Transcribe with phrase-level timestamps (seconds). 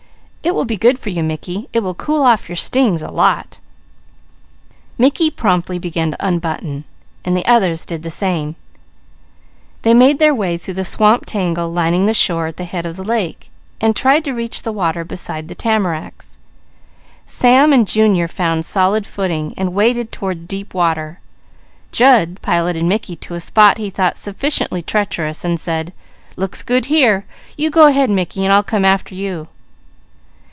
[0.43, 3.59] It will be good for you Mickey, it will cool off your stings a lot."
[4.97, 6.83] Mickey promptly began to unbutton,
[7.23, 8.55] and the others did the same.
[9.83, 12.87] Then they made their way through the swamp tangle lining the shore at the head
[12.87, 16.39] of the lake, and tried to reach the water beside the tamaracks.
[17.27, 21.19] Sam and Junior found solid footing, and waded toward deep water.
[21.91, 25.93] Jud piloted Mickey to a spot he thought sufficiently treacherous, and said:
[26.35, 27.25] "Looks good here;
[27.55, 29.47] you go ahead Mickey, and I'll come after you."